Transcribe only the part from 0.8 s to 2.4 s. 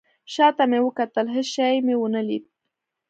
وکتل. هیڅ شی مې ونه